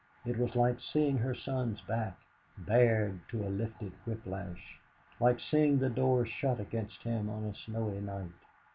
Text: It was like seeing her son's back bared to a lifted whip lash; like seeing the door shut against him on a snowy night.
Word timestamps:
It 0.25 0.39
was 0.39 0.55
like 0.55 0.79
seeing 0.81 1.19
her 1.19 1.35
son's 1.35 1.79
back 1.81 2.17
bared 2.57 3.19
to 3.29 3.43
a 3.45 3.49
lifted 3.53 3.91
whip 4.03 4.25
lash; 4.25 4.79
like 5.19 5.39
seeing 5.39 5.77
the 5.77 5.89
door 5.91 6.25
shut 6.25 6.59
against 6.59 7.03
him 7.03 7.29
on 7.29 7.43
a 7.43 7.53
snowy 7.53 7.99
night. 8.01 8.31